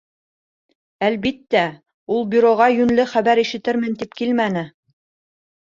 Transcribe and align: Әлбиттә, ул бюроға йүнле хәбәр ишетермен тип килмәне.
Әлбиттә, 1.07 1.61
ул 2.17 2.27
бюроға 2.33 2.71
йүнле 2.79 3.07
хәбәр 3.13 3.45
ишетермен 3.47 4.03
тип 4.03 4.21
килмәне. 4.23 4.69